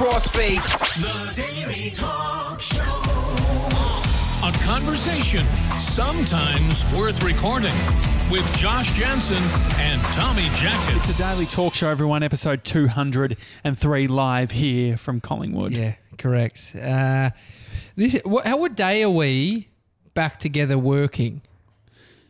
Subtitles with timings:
[0.00, 0.96] crossfades.
[0.96, 2.80] The Daily Talk Show.
[4.42, 5.44] A conversation
[5.76, 7.74] sometimes worth recording
[8.30, 9.42] with Josh Janssen
[9.78, 10.96] and Tommy Jackett.
[10.96, 12.22] It's a daily talk show, everyone.
[12.22, 15.72] Episode 203 live here from Collingwood.
[15.72, 16.74] Yeah, correct.
[16.74, 17.28] Uh,
[17.94, 19.68] this, what, how, what day are we
[20.14, 21.42] back together working?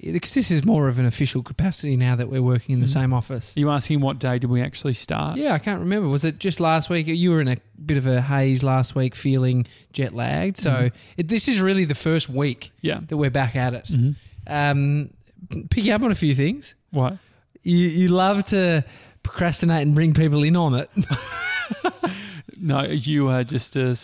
[0.02, 2.92] Because this is more of an official capacity now that we're working in the mm.
[2.92, 3.56] same office.
[3.56, 5.36] Are you asking what day did we actually start?
[5.36, 6.08] Yeah, I can't remember.
[6.08, 7.06] Was it just last week?
[7.06, 10.56] You were in a bit of a haze last week, feeling jet lagged.
[10.56, 10.96] So mm-hmm.
[11.18, 13.00] it, this is really the first week Yeah.
[13.08, 13.86] that we're back at it.
[13.86, 14.52] Mm-hmm.
[14.52, 15.10] Um,
[15.68, 16.74] picking up on a few things.
[16.90, 17.18] What?
[17.62, 18.84] You, you love to
[19.22, 20.88] procrastinate and bring people in on it.
[22.60, 23.96] No, you are just a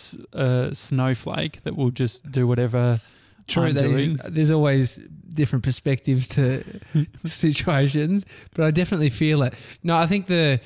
[0.73, 2.99] snowflake that will just do whatever
[3.47, 4.99] True, I'm that is- there's always
[5.33, 6.63] different perspectives to
[7.25, 8.25] situations,
[8.55, 9.53] but I definitely feel it.
[9.83, 10.59] No, I think the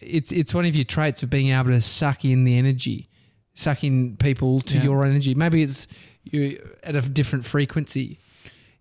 [0.00, 3.08] it's it's one of your traits of being able to suck in the energy,
[3.54, 4.84] suck in people to Yeah.
[4.84, 5.34] your energy.
[5.34, 5.86] Maybe it's
[6.24, 8.18] you at a different frequency.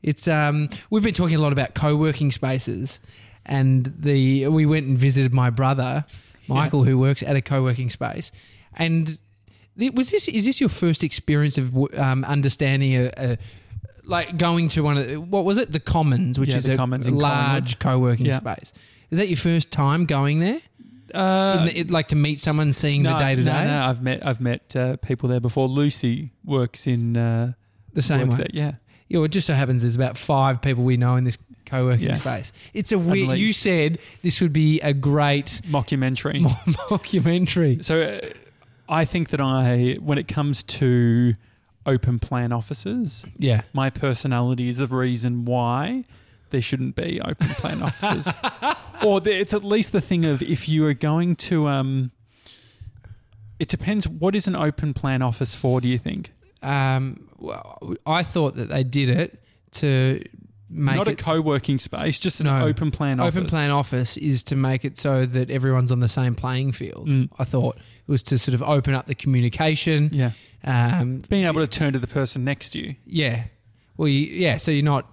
[0.02, 3.00] It's um we've been talking a lot about co-working spaces,
[3.46, 6.06] and the we went and visited my brother
[6.48, 8.32] Michael, who works at a co-working space,
[8.74, 9.20] and
[9.96, 13.38] was this is this your first experience of um, understanding a, a
[14.04, 16.76] like going to one of the, what was it the Commons, which Yeah, is a
[16.78, 18.40] Commons large co-working Yeah.
[18.40, 18.74] space.
[19.12, 20.60] Is that your first time going there?
[21.14, 23.64] Uh, the- it- like to meet someone, seeing the day to day.
[23.66, 25.68] no, I've met I've met uh, people there before.
[25.68, 27.54] Lucy works in uh,
[27.94, 28.38] the same way.
[28.38, 28.48] there.
[28.54, 28.72] Yeah,
[29.08, 32.14] Yeah, it just so happens there's about five people we know in this co-working Yeah.
[32.14, 32.52] space.
[32.74, 33.38] It's a weird.
[33.38, 36.42] You said this would be a great mockumentary.
[36.90, 37.84] mockumentary.
[37.84, 38.20] So uh,
[38.90, 41.34] I think that I, when it comes to
[41.86, 46.06] open plan offices, Yeah, my personality is the reason why
[46.50, 48.34] there shouldn't be open plan offices.
[49.04, 52.12] or the, it's at least the thing of if you are going to, um,
[53.60, 54.08] it depends.
[54.08, 55.80] What is an open plan office for?
[55.82, 56.32] Do you think?
[56.64, 59.42] um, well, I thought that they did it
[59.74, 60.22] to
[60.70, 62.66] make Not a co-working space, just an No.
[62.66, 63.36] open plan office.
[63.36, 67.10] Open plan office is to make it so that everyone's on the same playing field.
[67.10, 67.30] Mm.
[67.40, 70.10] I thought it was to sort of open up the communication.
[70.14, 70.32] Yeah,
[70.64, 72.96] Um, being able to turn to the person next to you.
[73.06, 73.46] yeah.
[73.98, 74.58] Well, you, yeah.
[74.58, 75.12] So you're not.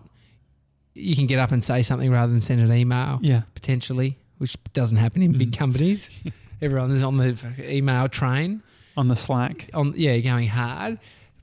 [0.95, 3.19] You can get up and say something rather than send an email.
[3.23, 5.59] Yeah, Potentially, which doesn't happen in big Mm.
[5.59, 6.09] companies.
[6.63, 8.63] Everyone is on the email train.
[8.97, 9.69] on the Slack.
[9.75, 10.99] On yeah, going hard.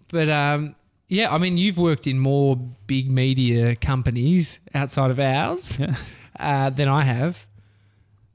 [0.09, 0.75] But um,
[1.13, 2.55] yeah, I mean, you've worked in more
[2.87, 5.79] big media companies outside of ours
[6.39, 7.45] uh, than I have.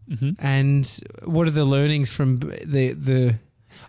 [0.08, 0.84] hmm And
[1.24, 2.36] what are the learnings from
[2.74, 3.34] the the?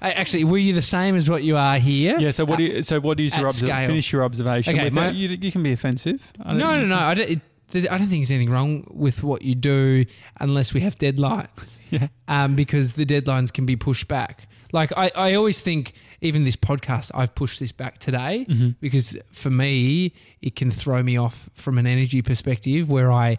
[0.02, 2.18] Actually, were you the same as what you are here?
[2.20, 2.32] Yeah.
[2.32, 2.82] So what do you?
[2.84, 4.74] So what is your finish your observation?
[4.76, 6.32] Okay, with my- you, you can be offensive.
[6.44, 7.00] I No, no, no.
[7.00, 7.30] I don't.
[7.30, 7.40] It,
[7.72, 10.06] there's, I don't think there's anything wrong with what you do
[10.40, 11.80] unless we have deadlines.
[11.92, 12.08] Yeah.
[12.28, 14.48] Um, because the deadlines can be pushed back.
[14.72, 18.70] Like I, I always think, even this podcast, I've pushed this back today Mm-hmm.
[18.80, 23.38] because for me, it can throw me off from an energy perspective where I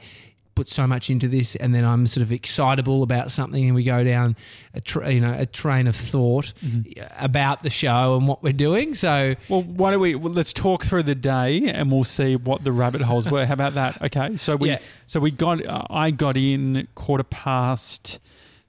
[0.57, 3.83] put so much into this and then I'm sort of excitable about something and we
[3.83, 4.37] go down
[4.75, 7.25] a tra- you know a train of thought Mm-hmm.
[7.25, 8.95] about the show and what we're doing.
[8.95, 10.15] So Well, why don't we?
[10.17, 13.47] Well, let's talk through the day, and we'll see what the rabbit holes were.
[13.47, 14.03] How about that?
[14.03, 14.37] Okay.
[14.37, 14.81] So we, Yeah.
[15.07, 15.65] so we got.
[15.65, 18.19] Uh, I got in quarter past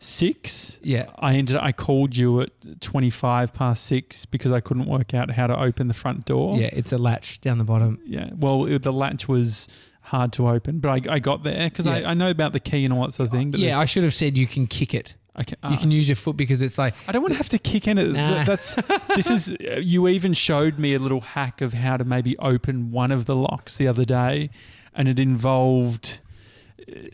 [0.04, 0.80] six.
[0.82, 1.56] yeah, I ended.
[1.58, 2.50] I called you at
[2.82, 6.58] twenty five past six because I couldn't work out how to open the front door.
[6.58, 8.00] yeah, it's a latch down the bottom.
[8.06, 8.30] Yeah.
[8.36, 9.68] Well, it- the latch was
[10.06, 11.94] hard to open, but I, I got there because Yeah.
[11.94, 13.52] I, I know about the key and all that sort of thing.
[13.52, 15.14] But Yeah, I should have said you can kick it.
[15.46, 17.50] Can, You can uh, use your foot because it's like I don't want to have
[17.50, 18.12] to kick in it.
[18.12, 18.44] Nah.
[18.44, 18.76] That's
[19.16, 19.56] this is.
[19.72, 23.26] Uh, you even showed me a little hack of how to maybe open one of
[23.28, 24.50] the locks the other day,
[24.96, 26.21] and it involved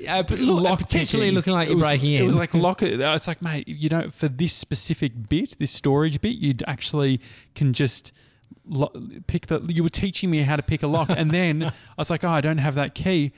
[0.08, 2.22] uh, lock potentially looking like It you're was- breaking in.
[2.22, 2.82] It was like lock.
[2.84, 3.00] it.
[3.00, 7.20] It's like, mate, you know, for this specific bit, this storage bit, you actually
[7.56, 8.12] can just
[8.66, 8.92] lo-
[9.28, 9.62] pick the.
[9.68, 12.30] You were teaching me how to pick a lock, and then I was like, oh,
[12.30, 13.32] I don't have that key,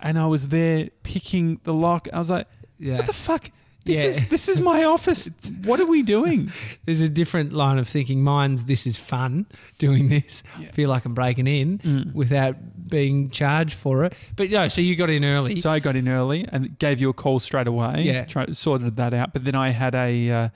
[0.00, 2.08] and I was there picking the lock.
[2.12, 2.46] I was like,
[2.78, 2.96] yeah.
[2.96, 3.50] what the fuck.
[3.84, 4.04] This Yeah.
[4.04, 5.28] is this is my office.
[5.64, 6.52] What are we doing?
[6.84, 8.22] There's a different line of thinking.
[8.22, 9.46] Mine's this is fun
[9.78, 10.42] doing this.
[10.60, 10.70] Yeah.
[10.70, 12.12] Feel like I'm breaking in Mm.
[12.14, 12.56] without
[12.88, 14.12] being charged for it.
[14.36, 15.56] But no, so you got in early.
[15.56, 18.02] So I got in early and gave you a call straight away.
[18.02, 18.24] Yeah.
[18.24, 19.32] tried sorted that out.
[19.32, 20.48] But then I had a uh,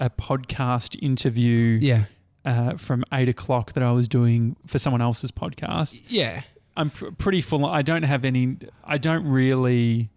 [0.00, 2.04] a podcast interview yeah,
[2.44, 6.00] uh, from eight o'clock that I was doing for someone else's podcast.
[6.08, 6.42] yeah,
[6.76, 7.64] I'm pr- pretty full.
[7.66, 8.56] I don't have any.
[8.84, 10.10] I don't really.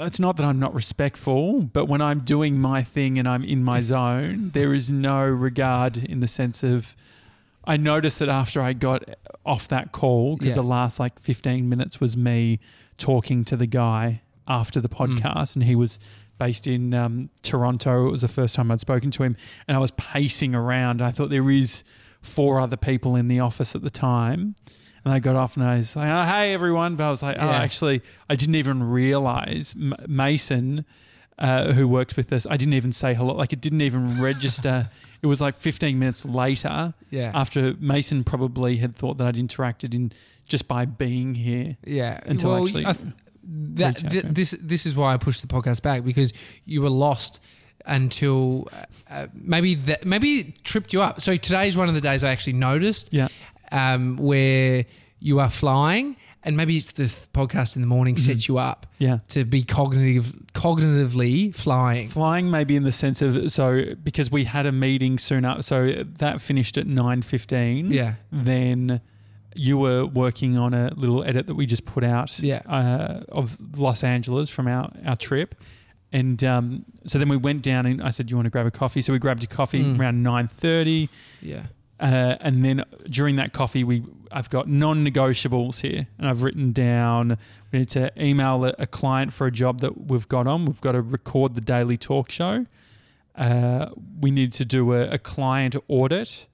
[0.00, 3.64] It's not that I'm not respectful, but when I'm doing my thing and I'm in
[3.64, 6.94] my zone, there is no regard in the sense of.
[7.64, 9.04] I noticed that after I got
[9.44, 10.54] off that call, because Yeah.
[10.54, 12.60] the last like 15 minutes was me
[12.96, 15.98] talking to the guy after the podcast, and he was
[16.38, 18.06] based in um, Toronto.
[18.06, 19.36] It was the first time I'd spoken to him,
[19.66, 21.02] and I was pacing around.
[21.02, 21.84] I thought there is
[22.22, 24.54] four other people in the office at the time.
[25.08, 26.96] And I got off and I was like, oh, hey, everyone.
[26.96, 27.62] But I was like, oh, Yeah.
[27.62, 30.84] actually, I didn't even realize M- Mason,
[31.38, 33.32] uh, who works with us, I didn't even say hello.
[33.34, 34.90] Like, it didn't even register.
[35.22, 37.30] it was like 15 minutes later Yeah.
[37.34, 40.12] after Mason probably had thought that I'd interacted in
[40.44, 41.78] just by being here.
[41.86, 42.20] Yeah.
[42.26, 43.14] Until well, actually I th-
[43.50, 46.34] that, th- this this is why I pushed the podcast back because
[46.66, 47.40] you were lost
[47.86, 51.20] until uh, uh, maybe that maybe it tripped you up.
[51.22, 53.28] So today's one of the days I actually noticed Yeah.
[53.72, 54.84] Um, where
[55.20, 58.24] you are flying, and maybe it's the podcast in the morning Mm-hmm.
[58.32, 59.18] sets you up Yeah.
[59.28, 62.08] to be cognitive cognitively flying.
[62.08, 66.04] Flying maybe in the sense of so because we had a meeting soon up so
[66.18, 68.14] that finished at 9:15 Yeah.
[68.30, 69.00] then
[69.56, 72.62] you were working on a little edit that we just put out Yeah.
[72.68, 75.54] uh, of Los Angeles from our, our trip
[76.12, 78.70] and um, so then we went down and I said you want to grab a
[78.70, 79.98] coffee so we grabbed a coffee Mm.
[79.98, 81.08] around 9:30
[81.42, 81.62] Yeah.
[82.00, 87.38] Uh, and then during that coffee, we I've got non-negotiables here, and I've written down
[87.72, 90.64] we need to email a, a client for a job that we've got on.
[90.66, 92.66] We've got to record the daily talk show.
[93.34, 93.90] Uh,
[94.20, 96.46] we need to do a, a client audit,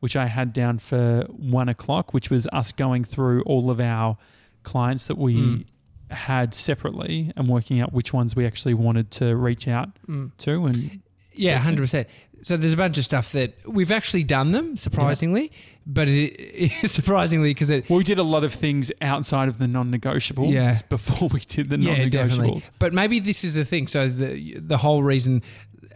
[0.00, 4.16] which I had down for one o'clock, which was us going through all of our
[4.62, 5.64] clients that we Mm.
[6.10, 10.30] had separately and working out which ones we actually wanted to reach out Mm.
[10.38, 10.66] to.
[10.66, 11.00] And
[11.34, 12.08] Yeah, hundred percent.
[12.42, 15.52] So there's a bunch of stuff that we've actually done them surprisingly,
[15.86, 19.68] but it, surprisingly because it Well, we did a lot of things outside of the
[19.68, 20.74] non-negotiables Yeah.
[20.88, 22.70] before we did the yeah non-negotiables.
[22.78, 23.86] But maybe this is the thing.
[23.88, 25.42] So the the whole reason,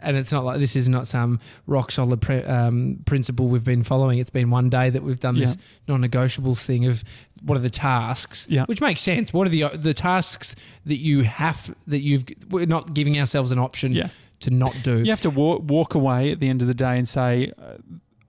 [0.00, 3.82] and it's not like this is not some rock solid pre, um, principle we've been
[3.82, 4.18] following.
[4.18, 5.56] It's been one day that we've done this
[5.88, 7.02] non-negotiable thing of
[7.42, 8.64] what are the tasks, Yeah.
[8.66, 9.32] which makes sense.
[9.32, 13.58] What are the the tasks that you have that you've we're not giving ourselves an
[13.58, 14.08] option Yeah.
[14.44, 15.00] To not do.
[15.00, 17.76] You have to walk, walk away at the end of the day and say, uh,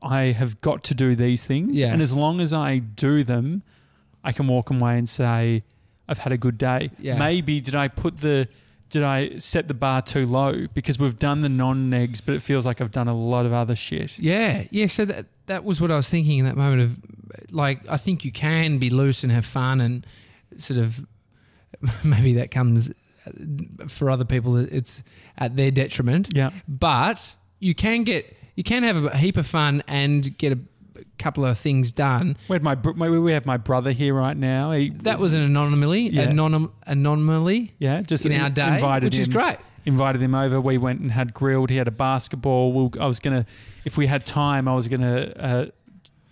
[0.01, 1.81] I have got to do these things.
[1.81, 1.93] Yeah.
[1.93, 3.63] And as long as I do them,
[4.23, 5.63] I can walk away and say,
[6.07, 6.91] I've had a good day.
[6.99, 7.17] Yeah.
[7.17, 8.47] Maybe did I put the,
[8.89, 10.67] did I set the bar too low?
[10.73, 13.75] Because we've done the non-negs, but it feels like I've done a lot of other
[13.75, 14.17] shit.
[14.19, 14.87] Yeah, yeah.
[14.87, 16.99] So that that was what I was thinking in that moment of
[17.51, 20.05] like I think you can be loose and have fun and
[20.57, 21.05] sort of
[22.03, 22.91] maybe that comes
[23.87, 25.03] for other people it's
[25.37, 26.29] at their detriment.
[26.33, 26.51] Yeah.
[26.67, 30.59] But you can get you can have a heap of fun and get a
[31.17, 32.37] couple of things done.
[32.47, 34.71] We had my, we have my brother here right now.
[34.71, 36.27] He, That was an anomaly, Yeah.
[36.27, 39.57] anonym, anomaly yeah, just in our day, invited which is great.
[39.85, 40.59] invited him over.
[40.61, 41.69] We went and had grilled.
[41.69, 42.71] He had a basketball.
[42.71, 43.45] We, I was gonna,
[43.83, 45.65] if we had time, I was gonna uh,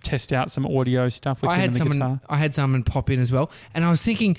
[0.01, 1.97] test out some audio stuff with I him had someone.
[1.97, 2.21] guitar.
[2.29, 4.37] I had someone pop in as well, and I was thinking.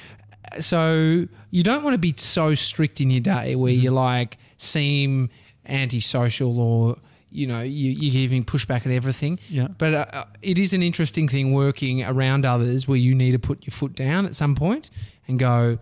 [0.61, 3.83] So you don't want to be so strict in your day where Mm-hmm.
[3.83, 5.31] you like seem
[5.67, 6.97] antisocial or
[7.31, 9.39] you know you you're giving pushback at everything.
[9.49, 13.39] Yeah, But uh, it is an interesting thing working around others where you need to
[13.39, 14.91] put your foot down at some point
[15.27, 15.79] and go,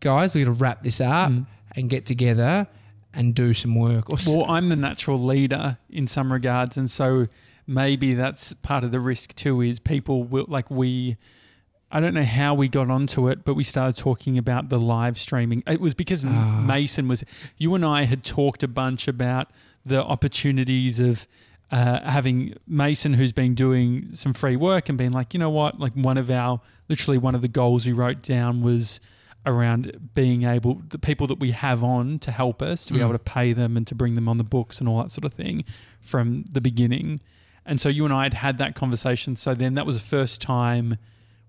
[0.00, 1.46] guys, we got to wrap this up Mm.
[1.76, 2.66] and get together
[3.12, 4.08] and do some work.
[4.10, 7.26] Or Well, I'm the natural leader in some regards, and so
[7.66, 9.60] maybe that's part of the risk too.
[9.62, 11.16] Is people will like we.
[11.92, 15.18] I don't know how we got onto it, but we started talking about the live
[15.18, 15.62] streaming.
[15.66, 16.62] It was because Ah.
[16.64, 17.24] Mason was.
[17.58, 19.50] You and I had talked a bunch about
[19.84, 21.26] the opportunities of
[21.72, 25.78] uh, having Mason, who's been doing some free work, and being like, you know what,
[25.80, 29.00] like one of our literally one of the goals we wrote down was
[29.46, 33.02] around being able the people that we have on to help us to be Mm.
[33.04, 35.24] able to pay them and to bring them on the books and all that sort
[35.24, 35.64] of thing
[36.00, 37.20] from the beginning.
[37.64, 39.34] And so you and I had had that conversation.
[39.36, 40.96] So then that was the first time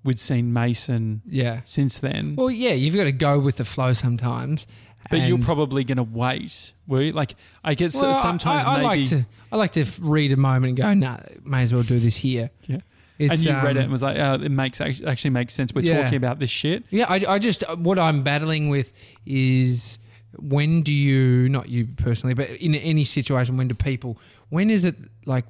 [0.03, 1.61] we'd seen Mason yeah.
[1.63, 2.35] since then.
[2.35, 4.67] Well, yeah, you've got to go with the flow sometimes.
[5.09, 7.11] but you're probably going to wait, were you?
[7.11, 8.85] Like, I guess Well, sometimes I, I maybe.
[9.01, 11.99] like to I like to read a moment and go, nah, may as well do
[11.99, 12.49] this here.
[12.67, 12.77] Yeah.
[13.17, 15.73] It's, and you read it um, and was like, oh, it makes actually makes sense.
[15.73, 16.01] We're Yeah.
[16.03, 16.83] talking about this shit.
[16.89, 18.93] Yeah, I, I just what I'm battling with
[19.25, 19.99] is
[20.37, 24.17] when do you not you personally, but in any situation, when do people?
[24.49, 25.45] When is it like?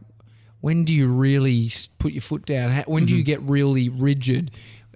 [0.62, 2.72] When do you really put your foot down?
[2.72, 4.52] How- When do you get really rigid?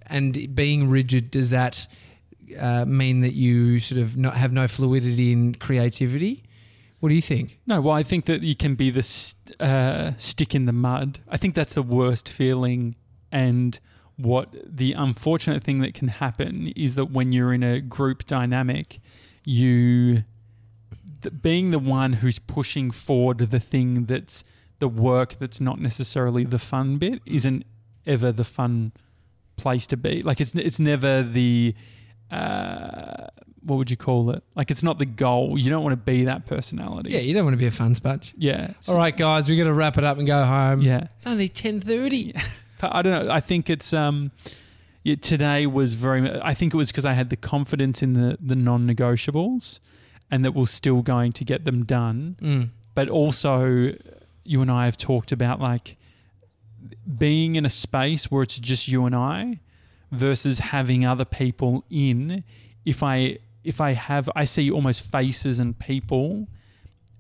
[0.08, 1.88] And being rigid does that
[2.60, 6.44] uh, mean that you sort of not have no fluidity in creativity?
[7.00, 7.60] What do you think?
[7.68, 11.20] No, well, I think that you can be the st- uh, stick in the mud.
[11.28, 12.96] I think that's the worst feeling.
[13.32, 13.80] And
[14.16, 19.00] what the unfortunate thing that can happen is that when you're in a group dynamic,
[19.44, 20.24] you
[21.22, 24.44] th- being the one who's pushing forward the thing that's
[24.86, 27.66] the work that's not necessarily the fun bit isn't
[28.06, 28.92] ever the fun
[29.56, 30.22] place to be.
[30.22, 31.74] Like it's it's never the
[32.30, 33.28] uh,
[33.64, 34.44] what would you call it?
[34.54, 35.58] Like it's not the goal.
[35.58, 37.10] You don't want to be that personality.
[37.10, 38.36] Yeah, you don't want to be a fun sponge.
[38.38, 38.74] Yeah.
[38.88, 40.82] All right, guys, we got to wrap it up and go home.
[40.82, 41.08] Yeah.
[41.16, 42.36] It's only ten thirty.
[42.80, 43.34] But I don't know.
[43.34, 44.32] I think it's um,
[45.04, 46.30] yeah, today was very.
[46.42, 49.80] I think it was because I had the confidence in the the non-negotiables,
[50.30, 52.38] and that we're still going to get them done.
[52.40, 52.70] Mm.
[52.94, 53.94] But also,
[54.46, 55.98] you and I have talked about like
[57.18, 59.60] being in a space where it's just you and I,
[60.12, 62.44] versus having other people in.
[62.86, 66.48] If I if I have, I see almost faces and people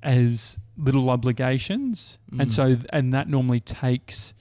[0.03, 2.51] as little obligations, and Mm.
[2.51, 4.33] so and that normally takes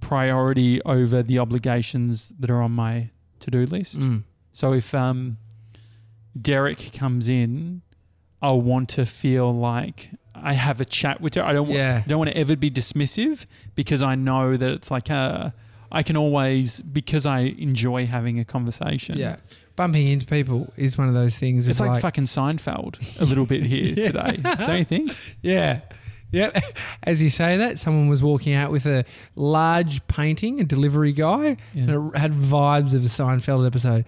[0.00, 4.00] priority over the obligations that are on my to-do list.
[4.00, 4.24] Mm.
[4.52, 5.38] So if um,
[6.40, 7.82] Derek comes in,
[8.42, 11.42] I'll want to feel like I have a chat with her.
[11.44, 11.68] I don't.
[11.70, 12.02] Yeah.
[12.04, 15.50] I don't want to ever be dismissive because I know that it's like uh,
[15.92, 19.16] I can always because I enjoy having a conversation.
[19.18, 19.36] Yeah.
[19.76, 21.66] Bumping into people is one of those things.
[21.68, 24.04] It's of like, fucking Seinfeld a little bit here Yeah.
[24.06, 25.16] today, don't you think?
[25.42, 25.80] Yeah.
[26.30, 26.56] Yep.
[27.04, 29.04] As you say that, someone was walking out with a
[29.36, 31.82] large painting, a delivery guy, Yeah.
[31.84, 34.04] and it had vibes of a Seinfeld episode.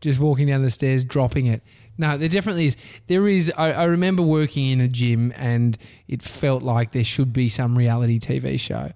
[0.00, 1.62] Just walking down the stairs, dropping it.
[1.98, 2.76] No, there definitely is.
[3.06, 3.52] There is.
[3.56, 5.76] I, I remember working in a gym, and
[6.08, 8.90] it felt like there should be some reality TV show,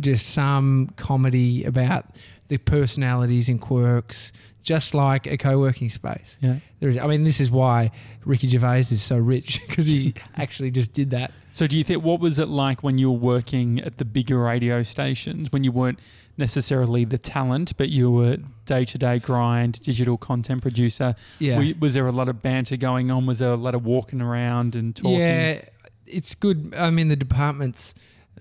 [0.00, 2.06] just some comedy about
[2.52, 4.30] the personalities and quirks,
[4.62, 6.36] just like a co-working space.
[6.42, 6.56] Yeah.
[6.80, 6.98] There is.
[6.98, 7.90] I mean, this is why
[8.26, 11.32] Ricky Gervais is so rich because he actually just did that.
[11.52, 14.38] So do you think what was it like when you were working at the bigger
[14.38, 15.98] radio stations when you weren't
[16.38, 21.14] necessarily the talent but you were day to day grind digital content producer?
[21.38, 21.56] Yeah.
[21.58, 23.24] Were- was there a lot of banter going on?
[23.24, 25.18] Was there a lot of walking around and talking?
[25.18, 25.64] Yeah,
[26.06, 26.74] it's good.
[26.76, 27.94] I mean, the departments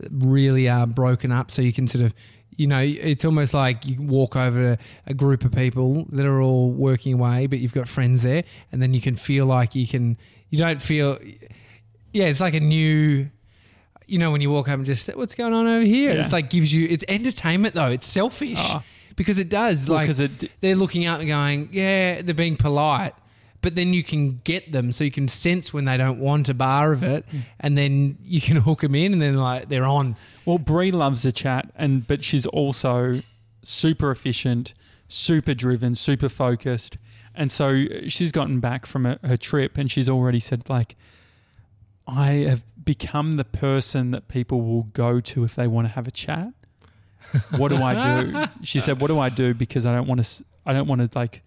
[0.10, 2.14] really are broken up, so you can sort of,
[2.58, 4.78] you know, it's almost like you walk over
[5.08, 8.82] a group of people that are all working away, but you've got friends there, and
[8.82, 10.18] then you can feel like you can.
[10.50, 11.18] You don't feel.
[12.14, 13.30] Yeah, it's like a new.
[14.08, 16.20] You know, when you walk up and just say, what's going on over here, Yeah.
[16.20, 16.88] it's like gives you.
[16.90, 17.90] It's entertainment though.
[17.90, 18.84] It's selfish Oh.
[19.16, 19.88] because it does.
[19.88, 23.14] like because it they're looking up and going, yeah, they're being polite.
[23.62, 26.54] But then you can get them, so you can sense when they don't want a
[26.54, 27.40] bar of it, hmm.
[27.60, 30.16] and then you can hook them in, and then like they're on.
[30.46, 33.22] Well, Brie loves a chat, and but she's also
[33.64, 34.74] super efficient,
[35.08, 36.98] super driven, super focused,
[37.36, 40.96] and so she's gotten back from a, her trip, and she's already said like,
[42.08, 46.08] I have become the person that people will go to if they want to have
[46.08, 46.54] a chat.
[47.56, 48.46] What do I do?
[48.64, 49.54] She said, "What do I do?
[49.54, 50.44] Because I don't want to.
[50.66, 51.44] I don't want to like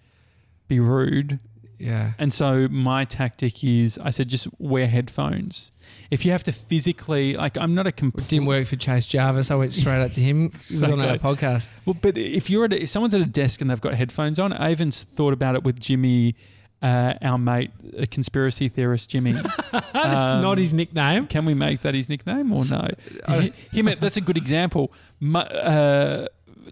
[0.69, 1.41] be rude."
[1.85, 5.71] Yeah, And so my tactic is, I said, just wear headphones.
[6.11, 8.29] If you have to physically, like, I'm not a it complete.
[8.29, 9.51] didn't work for Chase Jarvis.
[9.51, 10.51] I went straight up to him.
[10.51, 11.71] He was on our podcast.
[11.85, 14.39] Well, but if you're at a, if someone's at a desk and they've got headphones
[14.39, 16.35] on, I even thought about it with Jimmy,
[16.83, 19.33] uh, our mate, a conspiracy theorist, Jimmy.
[19.73, 21.27] That's Um, not his nickname.
[21.27, 22.89] Can we make that his nickname or no?
[23.73, 24.91] Him, that's a good example.
[25.21, 26.27] Mu- uh,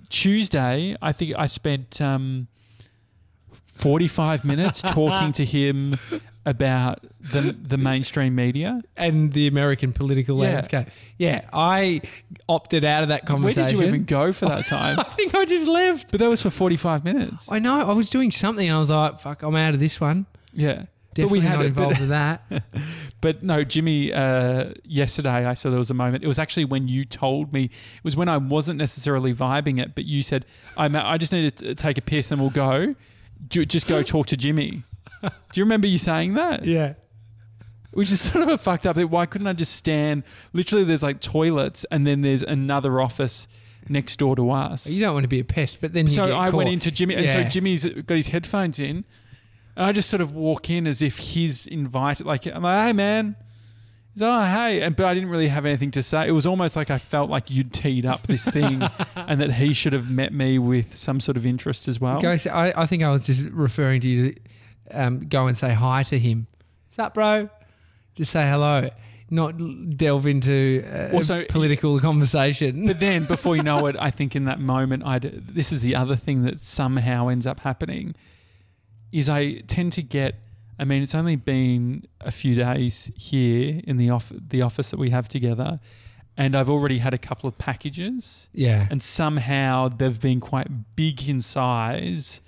[0.09, 2.49] Tuesday, I think I spent um,
[3.73, 5.99] 45 minutes talking to him
[6.45, 8.83] about the the mainstream media.
[8.97, 10.53] And the American political Yeah.
[10.55, 10.89] landscape.
[11.19, 12.03] Yeah, I
[12.49, 13.63] opted out of that conversation.
[13.63, 14.99] Where did you even go for that time?
[15.01, 16.11] I think I just left.
[16.11, 17.51] but that was for 45 minutes.
[17.51, 17.89] I know.
[17.89, 18.69] I was doing something.
[18.69, 20.85] and I was like, "Fuck, I'm out of this one." Yeah.
[21.15, 22.43] Definitely but we had not involved with that.
[23.21, 24.13] but no, Jimmy.
[24.13, 26.25] Uh, yesterday, I saw there was a moment.
[26.25, 27.65] It was actually when you told me.
[27.65, 30.97] It was when I wasn't necessarily vibing it, but you said, "I'm.
[30.97, 32.95] I just need to take a piss, and we'll go.
[33.49, 34.83] Ju- Just go talk to Jimmy."
[35.23, 35.31] Do
[35.61, 36.65] you remember you saying that?
[36.65, 36.95] yeah.
[37.93, 38.97] Which is sort of a fucked up.
[38.97, 39.11] thing.
[39.11, 40.23] Why couldn't I just stand?
[40.55, 43.47] Literally, there's like toilets, and then there's another office
[43.89, 44.89] next door to us.
[44.89, 47.15] You don't want to be a pest, but then you so I went into Jimmy,
[47.17, 49.05] and so Jimmy's got his headphones in,
[49.77, 52.25] and I just sort of walk in as if he's invited.
[52.27, 53.37] Like I'm like, hey man,
[54.13, 56.29] he's oh hey, and but I didn't really have anything to say.
[56.29, 58.83] It was almost like I felt like you'd teed up this thing,
[59.17, 62.21] and that he should have met me with some sort of interest as well.
[62.21, 64.41] Go I, I think I was just referring to you to
[64.93, 66.47] um, go and say hi to him.
[66.87, 67.49] What's up, bro?
[68.15, 68.91] Just say hello,
[69.31, 69.55] not
[69.97, 72.87] delve into uh, Also- political conversation.
[72.87, 75.97] But then, before you know it, I think in that moment, I this is the
[75.97, 78.15] other thing that somehow ends up happening,
[79.11, 80.37] is I tend to get.
[80.83, 84.99] I mean, it's only been a few days here in the off the office that
[84.99, 85.79] we have together,
[86.37, 91.29] and I've already had a couple of packages, yeah, and somehow they've been quite big
[91.29, 92.41] in size.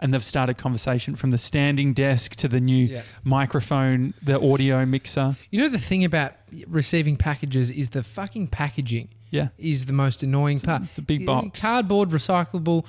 [0.00, 3.02] And they've started conversation from the standing desk to the new Yeah.
[3.24, 5.34] microphone, the audio mixer.
[5.50, 6.34] you know the thing about
[6.68, 10.82] receiving packages is the fucking packaging Yeah, is the most annoying part.
[10.84, 11.60] it's a big box.
[11.60, 12.86] cardboard, recyclable,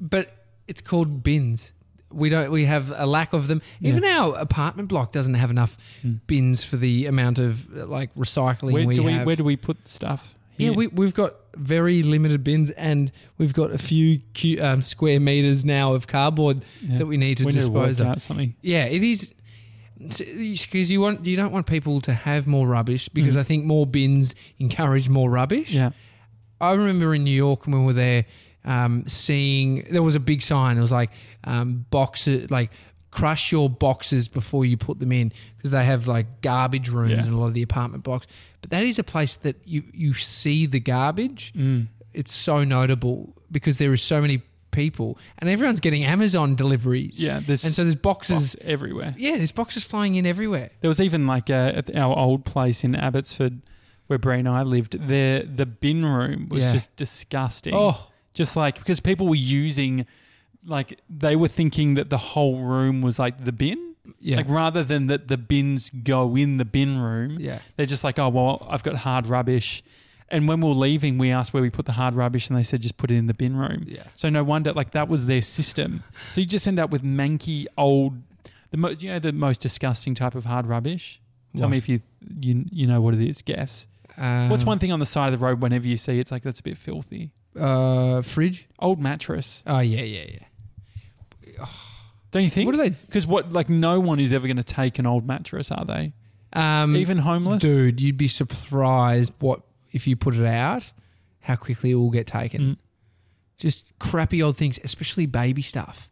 [0.00, 0.24] but
[0.66, 1.72] it's called bins.
[2.12, 2.50] We don't.
[2.50, 3.62] We have a lack of them.
[3.80, 5.76] Even our apartment block doesn't have enough
[6.26, 8.72] bins for the amount of like recycling.
[8.72, 9.26] Where we do we have.
[9.26, 10.34] where do we put stuff?
[10.56, 15.18] yeah, we, we've got very limited bins, and we've got a few cu- um, square
[15.18, 16.98] meters now of cardboard Yeah.
[16.98, 18.20] that we need to we need to dispose of.
[18.20, 18.54] something.
[18.60, 19.32] Yeah, it is
[19.98, 23.86] because you want you don't want people to have more rubbish because I think more
[23.86, 25.70] bins encourage more rubbish.
[25.72, 25.74] Mm.
[25.74, 25.90] Yeah.
[26.60, 28.26] I remember in New York when we were there,
[28.64, 30.76] um, seeing there was a big sign.
[30.76, 31.10] It was like
[31.44, 32.72] um, boxes, like
[33.10, 37.26] crush your boxes before you put them in because they have like garbage rooms Yeah.
[37.26, 38.26] in a lot of the apartment blocks.
[38.60, 41.52] But that is a place that you you see the garbage.
[41.54, 41.88] Mm.
[42.12, 47.20] It's so notable because there is so many people and everyone's getting Amazon deliveries.
[47.22, 48.34] Yeah, there's and so there's boxes.
[48.36, 49.14] boxes everywhere.
[49.18, 50.70] Yeah, there's boxes flying in everywhere.
[50.80, 53.62] There was even like uh, at our old place in Abbotsford,
[54.06, 54.92] where Brie and I lived.
[55.08, 56.72] There, the bin room was Yeah.
[56.72, 57.74] just disgusting.
[57.74, 60.06] Oh, just like because people were using,
[60.64, 63.94] like they were thinking that the whole room was like the bin.
[64.20, 67.58] yeah, Like rather than that the bins go in the bin room, yeah.
[67.76, 69.82] they're just like, oh well, I've got hard rubbish.
[70.32, 72.62] And when we were leaving, we asked where we put the hard rubbish, and they
[72.62, 73.84] said just put it in the bin room.
[73.88, 74.04] Yeah.
[74.14, 76.04] So no wonder, like that was their system.
[76.30, 78.14] So you just end up with manky old,
[78.70, 81.20] the mo- you know the most disgusting type of hard rubbish.
[81.56, 81.72] Tell What?
[81.72, 82.00] me if you
[82.40, 83.42] you you know what it is.
[83.42, 83.88] Guess.
[84.16, 86.42] What's Um, one thing on the side of the road whenever you see it's like
[86.44, 87.32] that's a bit filthy.
[87.58, 88.68] Uh, fridge.
[88.78, 90.24] Old mattress, Oh yeah, yeah,
[91.58, 91.66] yeah.
[92.30, 92.66] don't you think?
[92.66, 92.90] What are they?
[92.90, 96.12] Because what like no one is ever going to take an old mattress, are they?
[96.52, 100.92] Um, Even homeless, dude, you'd be surprised what if you put it out,
[101.40, 102.60] how quickly it will get taken.
[102.60, 102.76] Mm.
[103.58, 106.08] Just crappy old things, especially baby stuff.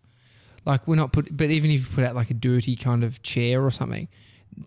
[0.65, 3.23] Like we're not put, but even if you put out like a dirty kind of
[3.23, 4.09] chair or something,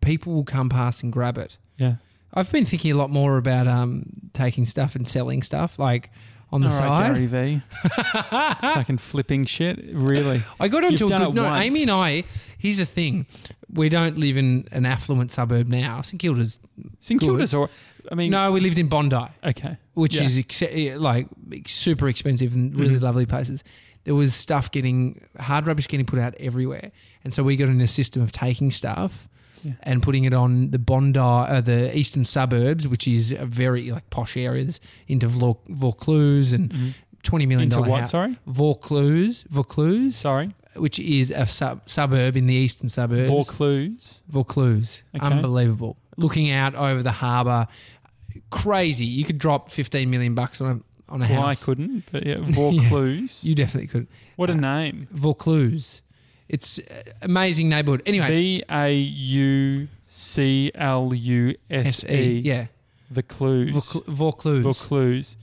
[0.01, 1.57] people will come past and grab it.
[1.77, 1.95] Yeah.
[2.33, 6.09] I've been thinking a lot more about um, taking stuff and selling stuff, like
[6.51, 7.15] on the All right, side.
[7.15, 7.61] Gary V.
[7.85, 7.91] it's
[8.61, 9.79] fucking flipping shit.
[9.93, 10.43] Really.
[10.59, 11.35] I got You've onto a done good.
[11.35, 11.65] No, once.
[11.65, 12.23] Amy and I.
[12.57, 13.25] Here's the thing:
[13.71, 16.01] we don't live in an affluent suburb now.
[16.01, 16.59] St Kilda's.
[16.99, 17.25] St Good.
[17.27, 17.69] Kilda's or
[18.11, 19.77] I mean, No, we lived in Bondi, Okay.
[19.93, 20.23] which Yeah.
[20.23, 21.27] is ex- eh, like
[21.67, 23.01] super expensive and really Mhm.
[23.01, 23.63] lovely places.
[24.05, 26.91] There was stuff getting hard rubbish getting put out everywhere,
[27.23, 29.29] and so we got in a system of taking stuff.
[29.63, 29.73] Yeah.
[29.83, 34.09] And putting it on the Bondi, uh, the eastern suburbs, which is a very like
[34.09, 36.93] posh areas into Vaucluse and Mhm.
[37.23, 38.01] twenty million Into what?
[38.01, 38.11] house.
[38.11, 38.37] Sorry.
[38.47, 40.51] Vaucluse, Vaucluse, Sorry.
[40.75, 43.29] which is a sub- suburb in the eastern suburbs.
[43.29, 44.21] Vaucluse.
[44.29, 45.03] Vaucluse.
[45.15, 45.25] Okay.
[45.25, 45.97] Unbelievable.
[46.17, 47.67] Looking out over the harbour.
[48.49, 49.05] Crazy.
[49.05, 52.37] You could drop 15 million bucks on a, on a Well, I couldn't, but yeah,
[52.39, 53.43] Vaucluse.
[53.43, 54.07] You definitely could.
[54.35, 55.07] what a name.
[55.11, 56.01] Vaucluse.
[56.51, 58.01] It's uh, amazing neighbourhood.
[58.05, 62.03] Anyway, V A U C L U S.
[62.03, 62.41] E.
[62.43, 62.67] Yeah.
[63.09, 64.63] the Vaucl- Vaucluse.
[64.65, 65.37] Vaucluse.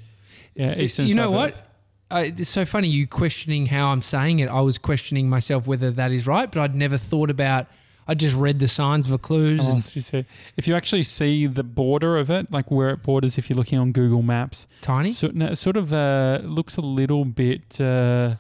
[0.55, 1.55] Yeah, eastern you know suburb.
[1.55, 1.65] what?
[2.11, 4.49] Uh, it's so funny you questioning how I'm saying it.
[4.49, 7.67] I was questioning myself whether that is right, but I'd never thought about.
[8.11, 10.25] I just read the signs, Vaucluse, Oh, and
[10.57, 13.79] if you actually see the border of it, like where it borders, if you're looking
[13.79, 15.11] on Google Maps, tiny.
[15.11, 18.37] so, no, sort of uh, looks a little bit uh,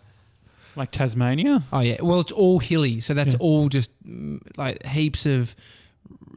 [0.76, 1.62] like Tasmania.
[1.72, 3.40] Oh yeah, well it's all hilly, so that's Yeah.
[3.40, 5.54] all just mm, like heaps of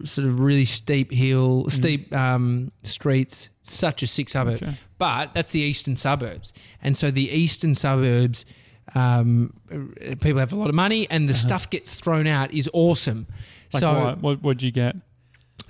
[0.03, 1.71] sort of really steep hill, Mm.
[1.71, 3.49] steep um, streets.
[3.61, 4.73] It's such a sick suburb, Okay.
[4.97, 8.45] but that's the eastern suburbs, and so the eastern suburbs.
[8.93, 12.69] Um, uh, people have a lot of money, and the stuff gets thrown out is
[12.73, 13.27] awesome.
[13.29, 13.37] Uh-huh.
[13.73, 14.21] Like so, what?
[14.21, 14.95] What would you get?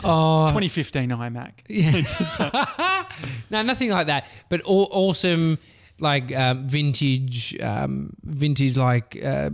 [0.03, 1.51] oh, 2015 iMac.
[1.67, 3.05] yeah.
[3.51, 4.27] no, nothing like that.
[4.49, 5.59] But all, awesome,
[6.01, 9.49] like um, vintage, um, vintage, like uh,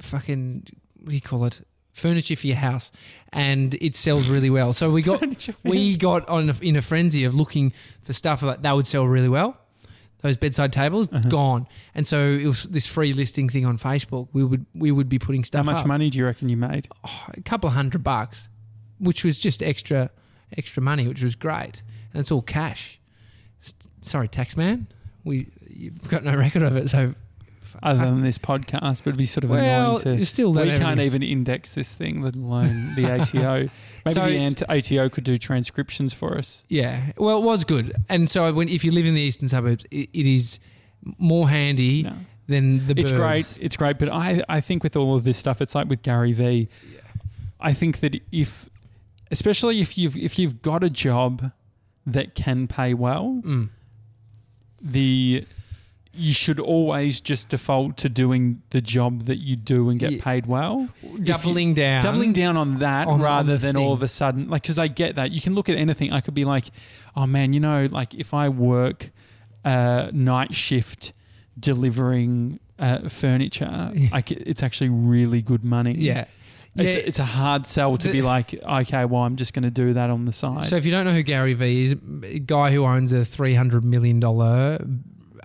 [0.00, 0.66] fucking
[1.00, 1.60] what do you call it?
[1.92, 2.92] Furniture for your house,
[3.32, 4.74] and it sells really well.
[4.74, 5.22] So we got
[5.64, 7.70] we got on a, in a frenzy of looking
[8.02, 9.56] for stuff like that would sell really well.
[10.20, 11.28] Those bedside tables Uh-huh.
[11.28, 14.28] gone, and so it was this free listing thing on Facebook.
[14.34, 15.64] We would we would be putting stuff.
[15.64, 15.86] How much up.
[15.86, 16.86] money do you reckon you made?
[17.06, 18.48] Oh, a couple of hundred bucks,
[18.98, 20.10] which was just extra
[20.56, 23.00] extra money, which was great, and it's all cash.
[23.62, 24.86] S- Sorry, tax man,
[25.24, 27.14] we you've got no record of it, so
[27.82, 30.24] Other than this podcast, but it'd be sort of well, annoying to.
[30.24, 33.68] still We can't even index this thing, let alone the ATO.
[33.68, 33.70] Maybe
[34.08, 36.64] So the ant- ATO could do transcriptions for us.
[36.68, 39.84] Yeah, well, it was good, and so when if you live in the eastern suburbs,
[39.90, 40.58] it, it is
[41.18, 42.14] more handy No.
[42.46, 42.94] than the.
[42.98, 43.16] It's burbs.
[43.16, 43.58] great.
[43.60, 43.98] It's great.
[43.98, 46.68] But I, I think with all of this stuff, it's like with Gary V.
[47.60, 48.70] I think that if,
[49.30, 51.52] especially if you've if you've got a job
[52.06, 53.68] that can pay well, Mm.
[54.80, 55.44] the
[56.16, 60.22] you should always just default to doing the job that you do and get Yeah.
[60.24, 60.88] paid well.
[61.22, 64.48] Doubling down, Doubling down on that on- rather on the than all of a sudden,
[64.48, 65.30] like, because I get that.
[65.32, 66.12] You can look at anything.
[66.12, 66.64] I could be like,
[67.16, 69.10] oh man, you know, like if I work
[69.64, 71.12] uh, night shift
[71.58, 73.68] delivering uh, furniture,
[74.12, 75.94] I c it's actually really good money.
[75.94, 76.24] Yeah.
[76.78, 77.02] It's, Yeah.
[77.06, 79.94] it's a hard sell to The- be like, okay, well, I'm just going to do
[79.94, 80.66] that on the side.
[80.66, 83.54] So if you don't know who Gary Vee is, a guy who owns a three
[83.54, 84.78] hundred million dollar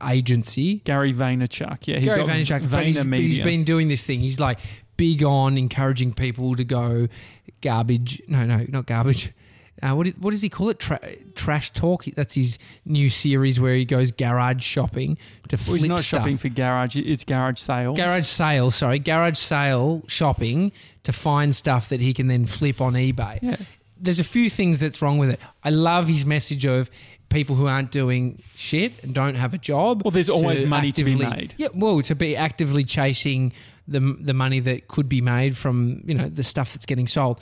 [0.04, 0.80] agency.
[0.84, 4.20] Gary Vaynerchuk, yeah, he's Gary got Vaynerchuk, Vayner he's, he's been doing this thing.
[4.20, 4.60] He's like
[4.98, 7.08] big on encouraging people to go
[7.62, 8.22] garbage.
[8.28, 9.32] No, no, not garbage.
[9.82, 10.78] Uh, what, what does he call it?
[10.78, 11.00] Tra-
[11.34, 12.06] trash talk.
[12.06, 16.22] That's his new series where he goes garage shopping to Well, flip he's not stuff.
[16.22, 17.98] shopping for garage; it's garage sales.
[17.98, 18.70] garage sale.
[18.70, 20.72] Sorry, garage sale shopping
[21.04, 23.40] to find stuff that he can then flip on eBay.
[23.42, 23.56] Yeah.
[24.02, 25.40] There's a few things that's wrong with it.
[25.64, 26.90] I love his message of
[27.30, 30.04] people who aren't doing shit and don't have a job.
[30.04, 31.56] Well, there's always money to be made.
[31.58, 33.54] Yeah, well, to be actively chasing
[33.88, 37.40] the the money that could be made from you know the stuff that's getting sold.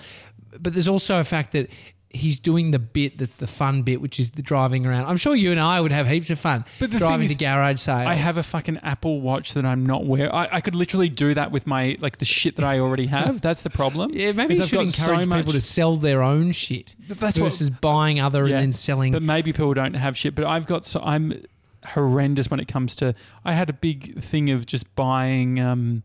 [0.59, 1.69] But there's also a fact that
[2.11, 5.05] he's doing the bit that's the fun bit, which is the driving around.
[5.05, 7.43] I'm sure you and I would have heaps of fun But the driving thing to
[7.45, 8.07] garage sales.
[8.07, 10.31] I have a fucking Apple Watch that I'm not wearing.
[10.31, 13.41] I, I could literally do that with my like the shit that I already have.
[13.49, 14.11] That's the problem.
[14.13, 16.95] Yeah, maybe is you I've should so encourage much- people to sell their own shit
[17.07, 19.11] But that's what- versus buying other Yeah, and then selling.
[19.11, 20.33] But maybe people don't have shit.
[20.35, 21.43] But I've got so I'm
[21.85, 23.13] horrendous when it comes to.
[23.45, 26.03] I had a big thing of just buying um,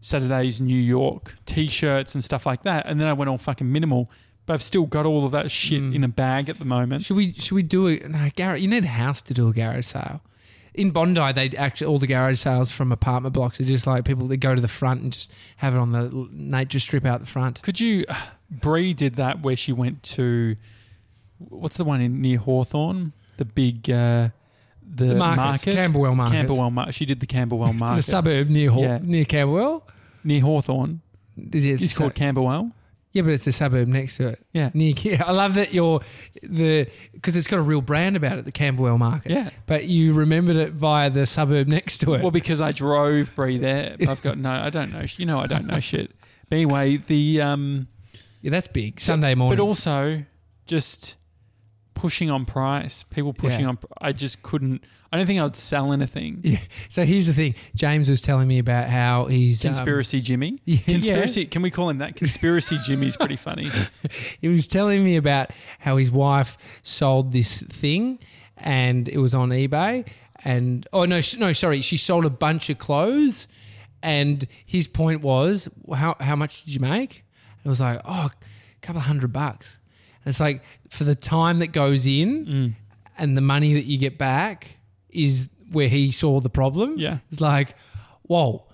[0.00, 4.10] Saturday's New York t-shirts and stuff like that, and then I went all fucking minimal.
[4.46, 5.94] But I've still got all of that shit Mm.
[5.94, 7.02] in a bag at the moment.
[7.04, 8.08] should we should we do it?
[8.10, 8.60] No, garage.
[8.60, 10.20] You need a house to do a garage sale.
[10.74, 14.26] In Bondi, they actually all the garage sales from apartment blocks are just like people
[14.26, 17.26] that go to the front and just have it on the nature strip out the
[17.26, 17.62] front.
[17.62, 18.04] Could you?
[18.50, 20.56] Bree did that where she went to.
[21.38, 23.12] What's the one in near Hawthorn?
[23.36, 23.88] The big.
[23.90, 24.28] Uh,
[24.86, 26.36] the, The markets, market, Camberwell markets.
[26.36, 26.94] Camberwell Market.
[26.94, 28.98] She did the Camberwell Market the suburb near Haw- Yeah.
[29.02, 29.82] near Camberwell.
[30.22, 31.00] near Hawthorn.
[31.52, 32.70] Is it, It's, called Camberwell.
[33.14, 34.44] Yeah, but it's the suburb next to it.
[34.52, 34.70] Yeah.
[34.74, 36.00] Near, I love that you're
[36.42, 39.30] the because it's got a real brand about it, the Camberwell market.
[39.30, 39.50] Yeah.
[39.66, 42.22] but you remembered it via the suburb next to it.
[42.22, 43.96] Well, because I drove Bree there.
[44.08, 44.50] I've got no.
[44.50, 45.04] I don't know.
[45.16, 46.10] You know, I don't know shit.
[46.48, 47.86] But anyway, the um,
[48.42, 49.00] yeah, that's big.
[49.00, 49.56] Sunday morning.
[49.56, 50.24] but also
[50.66, 51.16] just
[51.94, 53.04] pushing on price.
[53.04, 53.68] People pushing Yeah.
[53.68, 53.78] on.
[54.00, 54.84] I just couldn't.
[55.12, 56.40] I don't think I would sell anything.
[56.42, 56.58] Yeah.
[56.88, 57.54] So here's the thing.
[57.74, 60.60] James was telling me about how he's um, Conspiracy Jimmy.
[60.64, 60.78] yeah.
[60.78, 61.46] Conspiracy.
[61.46, 62.16] Can we call him that?
[62.16, 63.70] Conspiracy Jimmy's pretty funny.
[64.40, 68.18] he was telling me about how his wife sold this thing,
[68.56, 70.06] and it was on eBay.
[70.44, 73.46] And oh no, no, sorry, she sold a bunch of clothes,
[74.02, 77.24] and his point was, how how much did you make?
[77.58, 79.78] And It was like, oh, a couple of hundred bucks.
[80.26, 82.74] It's like for the time that goes in Mm.
[83.18, 84.76] and the money that you get back
[85.10, 86.94] is where he saw the problem.
[86.98, 87.18] Yeah.
[87.30, 87.74] It's like,
[88.22, 88.64] whoa.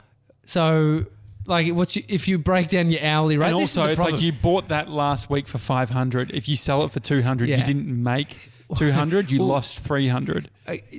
[0.46, 1.06] So,
[1.46, 3.48] like, what's your, if you break down your hourly rate?
[3.48, 4.14] and also, it's problem.
[4.16, 6.30] like you bought that last week for five hundred.
[6.32, 7.58] If you sell it for two hundred, Yeah.
[7.58, 9.30] you didn't make two hundred.
[9.30, 10.50] You Well- lost three hundred.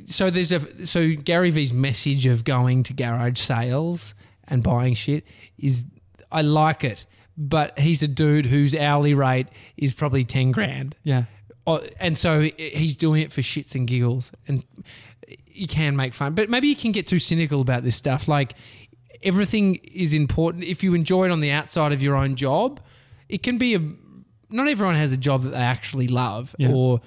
[0.06, 4.14] So there's a so Gary Vee's message of going to garage sales
[4.48, 5.26] and buying shit
[5.58, 5.84] is
[6.32, 7.06] I like it,
[7.38, 10.96] but he's a dude whose hourly rate is probably ten grand.
[11.04, 11.24] Yeah.
[11.68, 14.64] Oh, and so he's doing it for shits and giggles, and
[15.48, 18.28] you can make fun, but maybe you can get too cynical about this stuff.
[18.28, 18.56] Like
[19.24, 20.64] everything is important.
[20.64, 22.80] If you enjoy it on the outside of your own job,
[23.30, 23.80] it can be a.
[24.50, 26.72] Not everyone has a job that they actually love, Yeah.
[26.74, 27.00] or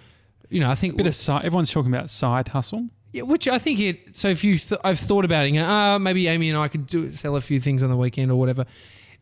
[0.49, 1.45] you know, I think Bit of side.
[1.45, 2.89] Everyone's talking about side hustle.
[3.13, 4.17] yeah, which I think it.
[4.17, 5.49] So if you, th- I've thought about it.
[5.49, 7.97] and go, Ah, maybe Amy and I could do sell a few things on the
[7.97, 8.65] weekend or whatever.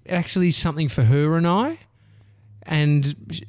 [0.04, 1.78] It actually is something for her and I,
[2.64, 3.04] and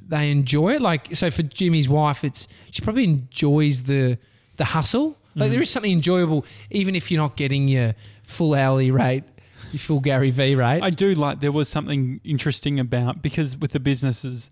[0.07, 0.81] they enjoy it.
[0.81, 4.17] Like so, for Jimmy's wife, it's she probably enjoys the
[4.57, 5.17] the hustle.
[5.35, 9.23] Like there is something enjoyable, even if you're not getting your full hourly rate,
[9.71, 10.81] your full Gary V rate.
[10.83, 14.51] I do like there was something interesting about because with the businesses,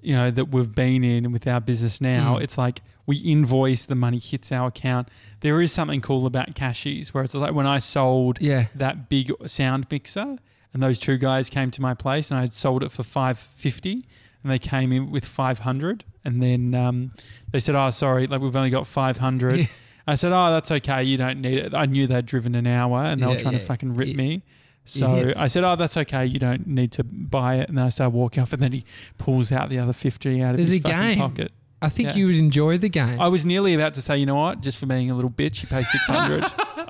[0.00, 2.42] you know, that we've been in with our business now, Mm.
[2.42, 5.08] it's like we invoice, the money hits our account.
[5.40, 9.32] There is something cool about cashies where it's like when I sold yeah, that big
[9.46, 10.38] sound mixer
[10.72, 14.04] and those two guys came to my place and I had sold it for 550
[14.42, 17.12] and they came in with 500 and then um,
[17.50, 19.56] they said, oh, sorry, like we've only got 500.
[19.58, 19.66] Yeah.
[20.06, 21.02] I said, oh, that's okay.
[21.04, 21.74] You don't need it.
[21.74, 24.42] I knew they'd driven an hour and they were Yeah, trying to fucking rip me.
[24.84, 25.38] So idiots.
[25.38, 26.26] I said, "Oh, that's okay.
[26.26, 28.82] You don't need to buy it." And then I started walking off, and then he
[29.16, 31.18] pulls out the other fifty out of There's his a fucking game.
[31.18, 31.52] pocket.
[31.80, 32.14] I think Yeah.
[32.16, 33.20] you would enjoy the game.
[33.20, 34.60] I was nearly about to say, "You know what?
[34.60, 36.42] Just for being a little bitch, you pay six hundred.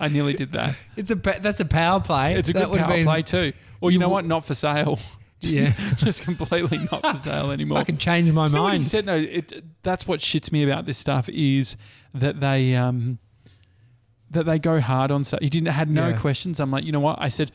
[0.02, 0.74] I nearly did that.
[0.96, 2.34] it's a that's a power play.
[2.34, 3.52] It's a That good power been- play too.
[3.80, 4.24] Or you, You know what?
[4.26, 4.98] Not for sale.
[5.40, 5.72] Just, Yeah.
[5.96, 7.78] just completely not for sale anymore.
[7.78, 8.84] I can change my know what he mind.
[8.84, 9.06] said?
[9.06, 11.76] No, it, that's what shits me about this stuff is
[12.14, 13.18] that they um,
[14.30, 15.40] that they go hard on stuff.
[15.42, 16.16] He didn't had no Yeah.
[16.16, 16.60] questions.
[16.60, 17.18] I'm like, you know what?
[17.20, 17.50] I said,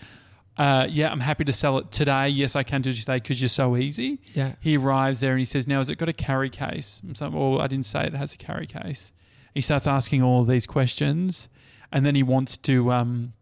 [0.58, 2.28] uh, yeah, I'm happy to sell it today.
[2.28, 4.20] Yes, I can do it today because you're so easy.
[4.34, 4.56] Yeah.
[4.60, 7.00] He arrives there and he says, now has it got a carry case?
[7.08, 9.12] I'm saying, well, I didn't say it has a carry case.
[9.54, 11.48] He starts asking all of these questions,
[11.92, 12.92] and then he wants to.
[12.92, 13.34] Um,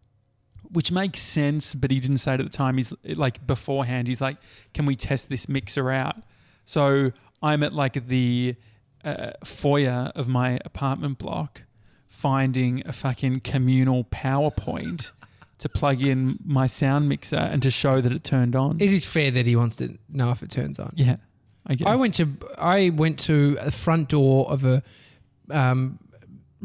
[0.72, 2.76] which makes sense, but he didn't say it at the time.
[2.76, 4.08] He's like beforehand.
[4.08, 4.38] He's like,
[4.74, 6.16] "Can we test this mixer out?"
[6.64, 8.56] So I'm at like the
[9.04, 11.62] uh, foyer of my apartment block,
[12.08, 15.12] finding a fucking communal PowerPoint
[15.58, 18.80] to plug in my sound mixer and to show that it turned on.
[18.80, 20.92] It is fair that he wants to know if it turns on.
[20.96, 21.16] yeah,
[21.66, 21.88] I guess.
[21.88, 24.82] I went to I went to a front door of a
[25.50, 25.98] um,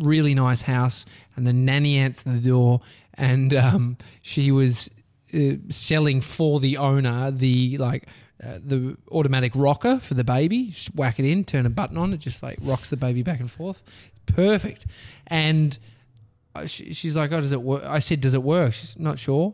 [0.02, 2.82] really nice house, and the nanny answered the door,
[3.14, 4.90] and um, she was
[5.34, 8.08] uh, selling for the owner the like.
[8.44, 12.12] Uh, the automatic rocker for the baby, just whack it in, turn a button on,
[12.12, 13.84] it just like rocks the baby back and forth.
[14.26, 14.88] Perfect.
[15.28, 15.78] And
[16.56, 19.20] uh, she, she's like, "Oh, does it work?" I said, "Does it work?" She's not
[19.20, 19.54] sure.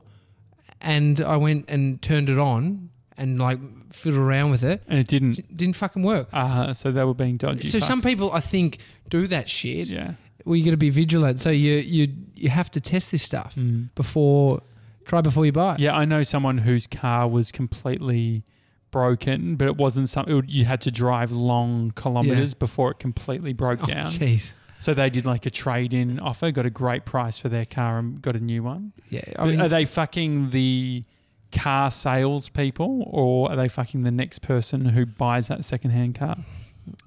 [0.80, 3.60] And I went and turned it on and like
[3.92, 4.82] fiddled around with it.
[4.88, 5.58] and it didn't.
[5.58, 6.30] Didn't fucking work.
[6.32, 7.68] Uh, so they were being dodgy.
[7.68, 8.78] So some people, I think,
[9.10, 9.90] do that shit.
[9.90, 10.14] yeah.
[10.48, 11.40] Well, you got to be vigilant.
[11.40, 13.90] So you you you have to test this stuff Mm.
[13.96, 14.62] before
[15.06, 15.76] try before you buy.
[15.80, 18.44] Yeah, I know someone whose car was completely
[18.92, 23.84] broken, but it wasn't something you had to drive long kilometers before it completely broke
[23.84, 24.04] Oh, down.
[24.04, 24.54] jeez.
[24.80, 27.98] So they did like a trade in offer, got a great price for their car,
[28.00, 28.94] and got a new one.
[29.10, 29.22] Yeah.
[29.40, 31.04] I mean, are they fucking the
[31.52, 36.38] car sales people, or are they fucking the next person who buys that secondhand car?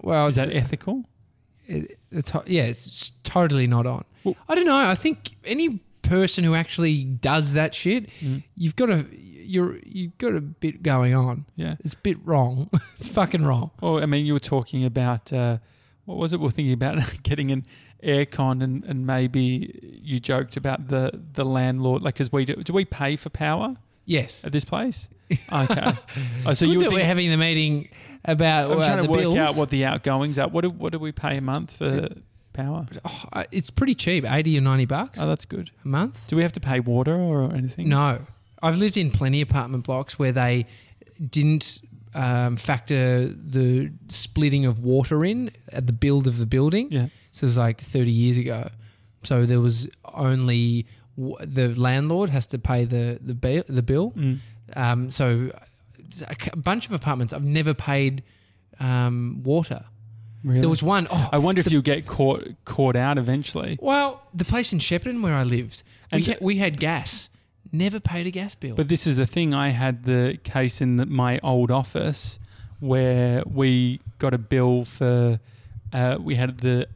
[0.03, 1.05] well, Is that ethical?
[1.71, 4.05] It, it's yeah, it's totally not on.
[4.25, 4.77] Well- I don't know.
[4.77, 8.43] I think any person who actually does that shit, Mm.
[8.57, 11.45] you've got a you're you've got a bit going on.
[11.57, 11.77] Yeah.
[11.85, 12.69] It's a bit wrong.
[12.97, 13.71] it's fucking wrong.
[13.81, 15.59] Well, I mean, you were talking about uh,
[16.05, 16.41] what was it?
[16.41, 17.67] We are thinking about getting an
[18.03, 22.73] aircon, and, and maybe you joked about the the landlord, like, because we do, do
[22.73, 24.45] we pay for power Yes.
[24.45, 25.09] at this place?
[25.53, 25.93] Okay.
[26.47, 27.89] oh, so you were that we're having the meeting
[28.25, 29.37] about I'm uh, trying the to work bills.
[29.37, 30.49] out what the outgoings are.
[30.49, 32.09] What do, what do we pay a month for
[32.53, 32.87] power?
[33.05, 35.71] Oh, it's pretty cheap, eighty or ninety bucks Oh, that's good.
[35.85, 36.27] a month.
[36.27, 37.89] Do we have to pay water or anything?
[37.89, 38.19] No,
[38.63, 40.67] I've lived in plenty of apartment blocks where they
[41.29, 41.81] didn't
[42.15, 46.89] um, factor the splitting of water in at the build of the building.
[46.91, 47.07] Yeah.
[47.33, 48.69] So it was like thirty years ago.
[49.23, 53.63] So there was only w- the landlord has to pay the the bill.
[53.69, 54.11] The bill.
[54.13, 54.39] Mm.
[54.77, 55.51] Um, so
[56.53, 58.23] a bunch of apartments I've never paid
[58.79, 59.85] um, water.
[60.43, 60.61] Really?
[60.61, 63.79] There was one oh I wonder if you'll get caught caught out eventually.
[63.81, 67.29] well the place in Shepparton where I lived we And- had, we had gas.
[67.73, 68.75] Never paid a gas bill.
[68.75, 69.55] But this is the thing.
[69.55, 72.39] I had the case in the, my old office
[72.81, 75.39] where we got a bill for.
[75.93, 76.89] Uh, we had the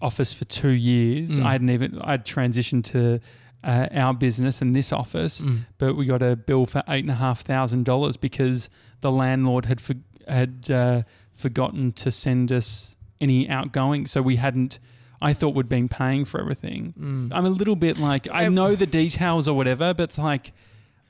[0.00, 1.38] office for two years.
[1.38, 1.44] Mm.
[1.44, 1.98] I hadn't even.
[2.00, 3.20] I'd transitioned to
[3.64, 5.60] uh, our business and this office, Mm.
[5.78, 8.68] but we got a bill for eight and a half thousand dollars because
[9.00, 9.94] the landlord had for,
[10.28, 11.02] had uh,
[11.34, 14.06] forgotten to send us any outgoing.
[14.06, 14.78] So we hadn't.
[15.20, 16.94] I thought we'd been paying for everything.
[16.98, 17.30] Mm.
[17.32, 20.52] I'm a little bit like I know the details or whatever, but it's like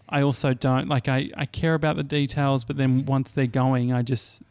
[0.09, 3.93] I also don't like I, I care about the details, but then once they're going,
[3.95, 4.43] I just.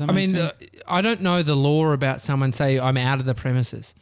[0.00, 0.50] I mean, uh.
[0.86, 3.94] I don't know the law about someone say I'm out of the premises,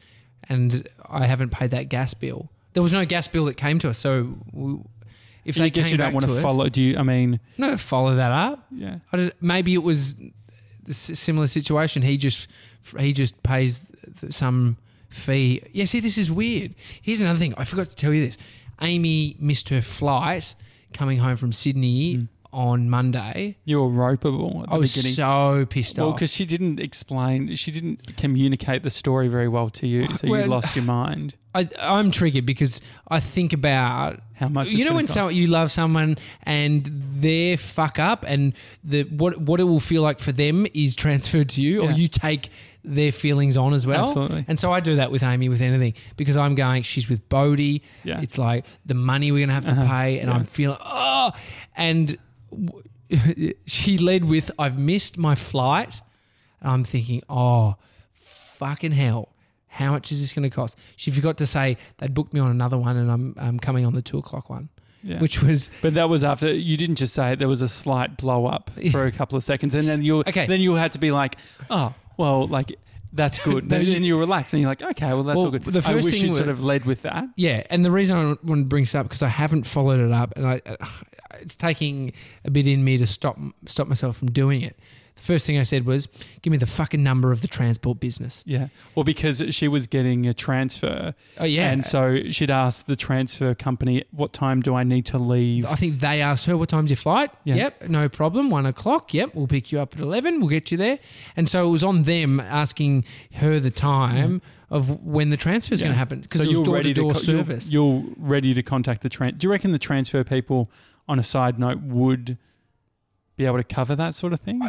[0.49, 2.51] and I haven't paid that gas bill.
[2.77, 4.77] There was no gas bill that came to us, so we,
[5.47, 6.69] if I they guess came you don't back want to us- follow.
[6.69, 6.99] Do you?
[6.99, 8.67] I mean, I'm not to follow that up.
[8.71, 8.99] yeah.
[9.11, 10.17] I don't, maybe it was
[10.85, 12.03] the similar situation.
[12.03, 12.49] He just
[12.99, 13.81] he just pays
[14.29, 14.77] some
[15.09, 15.63] fee.
[15.73, 16.75] Yeah, see, this is weird.
[17.01, 17.55] Here's another thing.
[17.57, 18.37] I forgot to tell you this.
[18.83, 20.55] Amy missed her flight
[20.93, 22.29] coming home from Sydney Mm.
[22.57, 23.59] On Monday.
[23.67, 25.15] You were ropeable at the I was beginning.
[25.15, 26.15] so pissed well, off.
[26.17, 30.47] because she didn't explain, she didn't communicate the story very well to you, so you
[30.47, 31.35] lost your mind.
[31.55, 34.71] I, I'm triggered because I think about How much?
[34.71, 39.65] you know when you love someone and they fuck up and the what what it
[39.65, 42.49] will feel like for them is transferred to you or you take
[42.85, 44.05] their feelings on as well.
[44.05, 44.45] Absolutely.
[44.49, 47.83] And so I do that with Amy with anything because I'm going she's with Bodie.
[48.05, 48.21] Yeah.
[48.21, 49.83] It's like the money we're going to have to Uh-huh.
[49.83, 50.37] pay and Yeah.
[50.37, 51.33] I'm feeling oh
[51.77, 52.17] and
[53.67, 56.01] she led with I've missed my flight
[56.61, 57.77] and I'm thinking oh
[58.13, 59.29] fucking hell.
[59.69, 60.79] How much is this going to cost?
[60.97, 63.93] She forgot to say they'd booked me on another one, and I'm, I'm coming on
[63.93, 64.71] the two o'clock one,
[65.03, 65.21] Yeah.
[65.21, 67.39] which was But that was after you didn't just say it.
[67.39, 70.47] There was a slight blow up for a couple of seconds, and then you Okay.
[70.47, 71.37] then you had to be like,
[71.69, 72.73] oh, well, like
[73.13, 73.69] that's good.
[73.69, 75.65] Then you- then you relax, and you're like, okay, well, that's Well, all good.
[75.65, 77.29] the I first wish thing you sort of led with that.
[77.37, 80.13] Yeah, and the reason I want to bring this up because I haven't followed it
[80.13, 80.61] up, and I,
[81.41, 82.13] it's taking
[82.45, 84.79] a bit in me to stop stop myself from doing it.
[85.17, 86.09] The first thing I said was,
[86.43, 88.69] "Give me the fucking number of the transport business." Yeah.
[88.95, 91.15] Well, because she was getting a transfer.
[91.39, 91.71] Oh, yeah.
[91.73, 95.65] And so she'd asked the transfer company, what time do I need to leave?
[95.67, 97.55] I think they asked her, "What time's your flight?" Yeah.
[97.57, 98.51] Yep, no problem.
[98.51, 99.13] One o'clock.
[99.15, 100.39] Yep, we'll pick you up at eleven.
[100.41, 100.99] We'll get you there.
[101.37, 103.05] And so it was on them asking
[103.37, 105.87] her the time of when the transfer is Yeah.
[105.87, 107.39] going to happen because So it was you're door to ready to door co- you're-
[107.39, 107.71] service.
[107.71, 109.39] You're, ready to contact the trans.
[109.39, 110.71] Do you reckon the transfer people,
[111.09, 112.37] on a side note, would
[113.37, 114.61] be able to cover that sort of thing?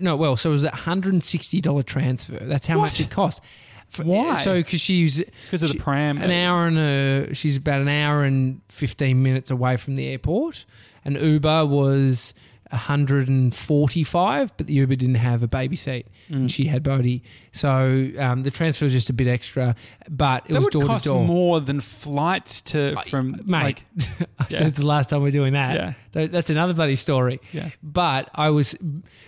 [0.00, 2.38] No, well, so it was a hundred and sixty dollar transfer.
[2.40, 3.40] That's how much it cost.
[3.88, 4.34] For- Why?
[4.36, 6.18] So because she's Because of the pram.
[6.18, 10.66] an hour and a, she's about an hour and fifteen minutes away from the airport,
[11.04, 12.34] and Uber was.
[12.70, 16.06] 145, but the Uber didn't have a baby seat.
[16.30, 16.34] Mm.
[16.36, 17.22] And she had Bodhi.
[17.52, 19.74] So um, the transfer was just a bit extra,
[20.08, 21.24] but it that was would door to cost door.
[21.24, 23.84] more than flights to from Mate, like
[24.38, 24.58] I Yeah.
[24.58, 25.94] said the last time we're doing that.
[26.12, 26.26] Yeah.
[26.26, 27.40] That's another bloody story.
[27.52, 27.70] Yeah.
[27.82, 28.76] But I was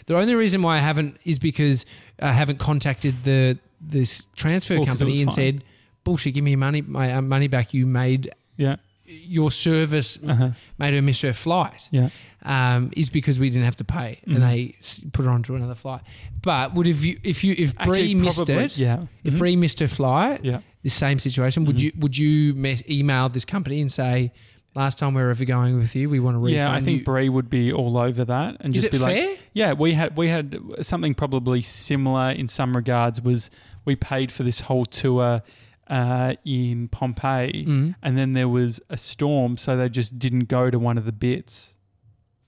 [0.06, 1.84] the only reason why I haven't is because
[2.20, 5.34] I haven't contacted the this transfer Well, company and fine.
[5.34, 5.64] said,
[6.02, 7.72] "Bullshit, give me your money, my uh, money back.
[7.74, 8.76] You made yeah
[9.10, 10.50] your service uh-huh.
[10.78, 12.08] made her miss her flight." yeah
[12.44, 14.76] Um, is because we didn't have to pay and they
[15.12, 16.02] put her onto another flight.
[16.40, 19.38] But would have you if you if Bree missed probably- it, yeah if Mhm.
[19.38, 21.82] Bree missed her flight, yeah the same situation, would Mhm.
[21.82, 24.30] you would you me- email this company and say,
[24.76, 27.00] last time we were ever going with you, we want to refund yeah I think
[27.00, 27.04] you.
[27.04, 30.28] Bree would be all over that and Is just be like yeah we had we
[30.28, 33.50] had something probably similar in some regards was
[33.84, 35.42] we paid for this whole tour
[35.88, 37.94] uh, in Pompeii Mm.
[38.02, 41.12] and then there was a storm, so they just didn't go to one of the
[41.12, 41.74] bits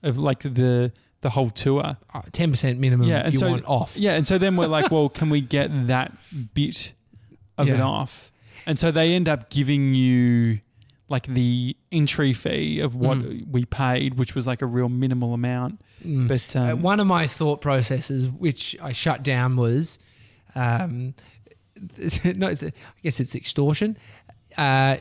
[0.03, 1.97] of like the the whole tour.
[2.13, 3.07] Uh, Ten percent minimum.
[3.07, 3.95] Yeah, and you so- want off.
[3.97, 6.11] Yeah, and so then we're like, well, can we get that
[6.53, 6.93] bit
[7.57, 8.31] of it off?
[8.65, 10.59] And so they end up giving you
[11.09, 13.47] like the entry fee of what Mm.
[13.51, 15.81] we paid, which was like a real minimal amount.
[16.05, 16.27] Mm.
[16.27, 19.99] But um, Uh, one of my thought processes, which I shut down, was,
[20.55, 21.13] um,
[22.35, 22.71] no, it's, I
[23.03, 23.97] guess it's extortion.
[24.57, 24.97] Uh,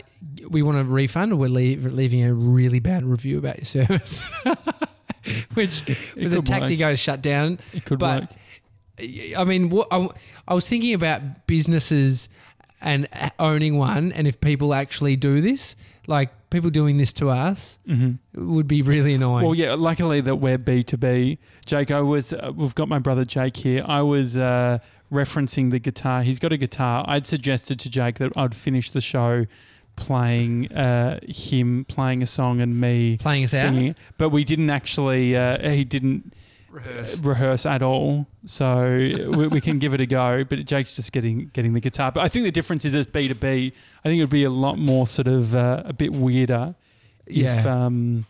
[0.48, 4.22] we want a refund, or we're leave, leaving a really bad review about your service,
[5.54, 6.88] which it was a tactic work.
[6.88, 7.58] I shut down.
[7.72, 8.30] It could but- work.
[9.36, 10.08] I mean, what, I,
[10.46, 12.28] I was thinking about businesses
[12.82, 15.74] and owning one, and if people actually do this,
[16.06, 19.44] like people doing this to us, hmm would be really annoying.
[19.46, 19.74] Well, yeah.
[19.74, 21.38] Luckily that we're B two B.
[21.64, 22.32] Jake, I was.
[22.34, 23.84] Uh, we've got my brother Jake here.
[23.86, 24.78] I was uh,
[25.12, 26.22] referencing the guitar.
[26.22, 27.04] He's got a guitar.
[27.08, 29.46] I'd suggested to Jake that I'd finish the show
[29.96, 33.62] playing uh, him playing a song and me Playing us out?
[33.62, 33.98] singing, it.
[34.18, 35.36] but we didn't actually.
[35.36, 36.32] Uh, he didn't
[36.70, 37.18] Rehearse.
[37.18, 38.26] rehearse at all.
[38.46, 38.86] So
[39.36, 40.44] we, we can give it a go.
[40.44, 42.12] But Jake's just getting getting the guitar.
[42.12, 43.72] But I think the difference is it's B two B.
[44.04, 46.74] I think it would be a lot more sort of uh, a bit weirder
[47.26, 47.84] if Yeah.
[47.86, 48.24] um,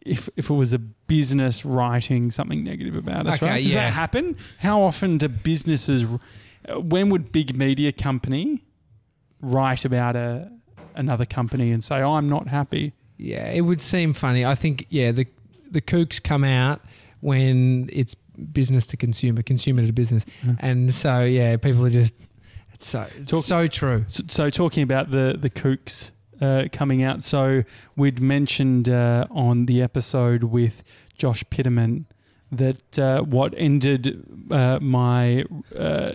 [0.00, 0.80] if if it was a
[1.16, 3.34] business writing something negative about us.
[3.36, 3.62] Okay, right?
[3.62, 3.84] Does yeah.
[3.84, 4.36] that happen?
[4.58, 6.04] How often do businesses?
[6.74, 8.64] When would big media company
[9.40, 10.50] write about a
[10.94, 12.92] another company and say, "Oh, I'm not happy"?
[13.18, 14.44] Yeah, it would seem funny.
[14.44, 15.26] I think yeah, the
[15.70, 16.80] the kooks come out
[17.20, 18.14] when it's
[18.52, 20.56] business to consumer, consumer to business, Mhm.
[20.60, 22.14] and so yeah, people are just
[22.72, 24.04] it's so it's Talk- so true.
[24.06, 27.62] So, so talking about the the kooks uh, coming out, so
[27.96, 30.82] we'd mentioned uh, on the episode with
[31.16, 32.04] Josh Pitterman
[32.50, 35.44] that uh, what ended uh, my
[35.78, 36.12] uh,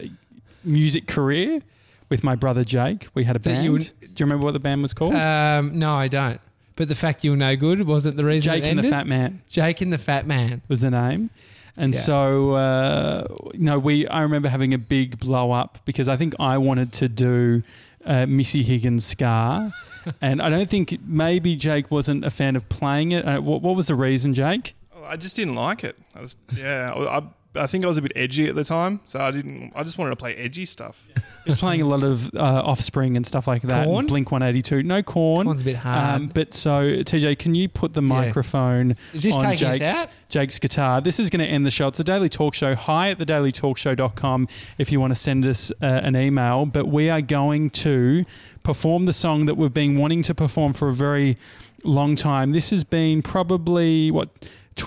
[0.64, 1.62] music career
[2.10, 3.08] with my brother Jake.
[3.14, 3.72] We had a band.
[3.72, 5.16] would- Do you remember what the band was called?
[5.16, 6.40] Um, no, I don't.
[6.76, 8.54] But the fact you were no good wasn't the reason.
[8.54, 8.90] Jake it and the?
[8.90, 10.62] Fat Man Jake and the Fat Man.
[10.68, 11.32] was the name.
[11.76, 12.00] And Yeah.
[12.02, 13.24] so, uh,
[13.56, 14.08] no, we.
[14.08, 17.62] I remember having a big blow up because I think I wanted to do
[18.06, 19.72] uh, Missy Higgins Scar,
[20.22, 23.26] and I don't think maybe Jake wasn't a fan of playing it.
[23.28, 24.76] Uh, what, what was the reason, Jake?
[25.08, 25.98] I just didn't like it.
[26.16, 27.24] I was, yeah, I, I,
[27.56, 29.72] I think I was a bit edgy at the time, so I didn't.
[29.76, 31.08] I just wanted to play edgy stuff.
[31.44, 33.86] He was playing a lot of uh, Offspring and stuff like that.
[33.86, 34.06] Korn?
[34.06, 34.84] Blink One Eighty Two.
[34.84, 35.48] No Korn.
[35.48, 36.22] One's a bit hard.
[36.22, 40.04] Um, but so TJ, can you put the microphone Is this on taking us Jake's,
[40.04, 40.08] out?
[40.30, 41.02] Jake's guitar?
[41.02, 41.88] This is going to end the show.
[41.88, 42.76] It's the Daily Talk Show.
[42.76, 46.66] Hi at thedailytalkshow.com if you want to send us uh, an email.
[46.66, 48.26] But we are going to
[48.64, 51.38] perform the song that we've been wanting to perform for a very
[51.84, 52.52] long time.
[52.52, 54.30] This has been probably what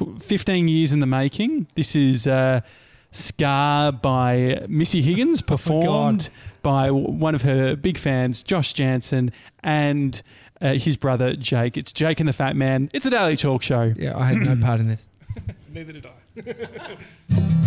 [0.04, 1.66] tw- 15 years in the making.
[1.74, 2.26] This is.
[2.26, 2.60] Uh,
[3.12, 6.28] Scar by Missy Higgins, performed
[6.62, 9.32] by one of her big fans, Josh Janssen,
[9.64, 10.22] and
[10.60, 11.76] uh, his brother Jake.
[11.76, 12.88] It's Jake and the Fat Man.
[12.92, 13.92] It's a daily talk show.
[13.96, 15.04] Yeah, I had no part in this.
[15.72, 16.96] Neither did I.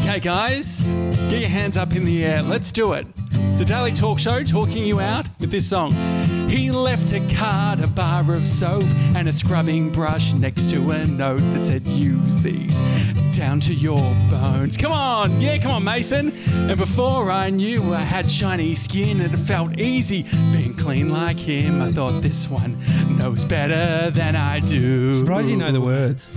[0.00, 0.90] Okay, guys,
[1.28, 2.40] get your hands up in the air.
[2.42, 3.06] Let's do it.
[3.52, 5.92] It's a daily talk show talking you out with this song.
[6.48, 8.84] He left a card, a bar of soap,
[9.14, 12.80] and a scrubbing brush next to a note that said, Use these
[13.38, 14.76] down to your bones.
[14.76, 16.32] Come on, yeah, come on, Mason.
[16.52, 21.38] And before I knew I had shiny skin and it felt easy being clean like
[21.38, 22.76] him, I thought this one
[23.16, 25.14] knows better than I do.
[25.14, 26.30] Surprised you know the words.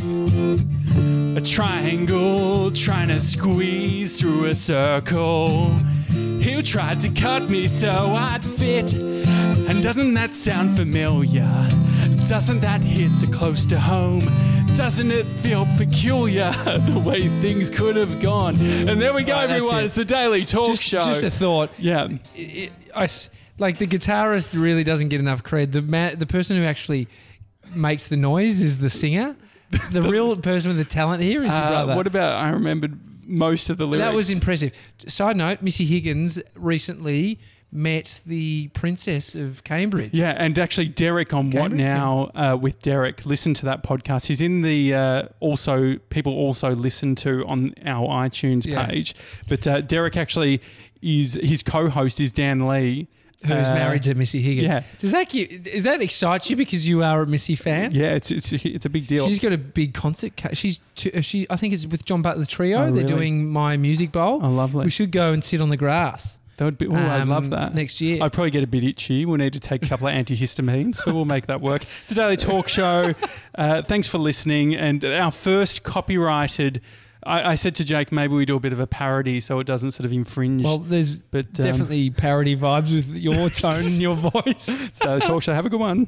[1.38, 5.76] A triangle trying to squeeze through a circle.
[6.42, 8.94] He tried to cut me so I'd fit.
[8.96, 11.48] And doesn't that sound familiar?
[12.28, 14.26] Doesn't that hit so close to home?
[14.76, 18.56] Doesn't it feel peculiar the way things could have gone?
[18.60, 19.80] And there we go, Right, everyone.
[19.80, 19.86] it.
[19.86, 21.02] It's the Daily Talk Just, Show.
[21.02, 21.70] just a thought.
[21.78, 22.08] yeah.
[22.36, 23.08] it, I
[23.60, 25.72] like the guitarist really doesn't get enough credit.
[25.74, 27.08] The man, the person who actually
[27.76, 29.36] makes the noise is the singer.
[29.92, 31.96] The real person with the talent here is your Uh, brother.
[31.96, 34.10] what about I remembered most of the lyrics.
[34.10, 34.74] that was impressive.
[35.08, 37.40] Side note: Missy Higgins recently
[37.74, 40.14] met the Princess of Cambridge.
[40.14, 43.26] Yeah, and actually, Derek on What Now uh, with Derek.
[43.26, 44.28] Listen to that podcast.
[44.28, 48.86] He's in the uh, also people also listen to on our iTunes Yeah.
[48.86, 49.16] page.
[49.48, 50.62] But uh, Derek actually
[51.02, 53.08] is his co-host is Dan Lee,
[53.44, 54.68] Who's Uh, married to Missy Higgins?
[54.68, 54.84] yeah.
[55.00, 57.92] Does that does that excite you because you are a Missy fan?
[57.94, 59.28] Yeah, it's it's it's a big deal.
[59.28, 60.38] She's got a big concert.
[60.38, 61.48] ca- She's t- uh, she.
[61.50, 62.84] I think it's with John Butler Trio.
[62.86, 64.40] Oh, They're doing Myer Music Bowl.
[64.44, 64.86] Oh, lovely.
[64.86, 66.38] We should go and sit on the grass.
[66.58, 66.86] that would be.
[66.86, 68.22] Oh, um, love that next year.
[68.24, 69.26] I'd probably get a bit itchy.
[69.26, 71.82] We'll need to take a couple of antihistamines, but we'll make that work.
[71.82, 73.16] It's a daily talk show.
[73.54, 74.74] Uh, thanks for listening.
[74.76, 76.80] And our first copyrighted.
[77.24, 79.68] I, I said to Jake, maybe we do a bit of a parody so it
[79.68, 80.64] doesn't sort of infringe.
[80.64, 84.90] Well, there's but um, definitely parody vibes with your tone and your voice.
[84.94, 85.54] so, talk show.
[85.54, 86.08] Have a good one.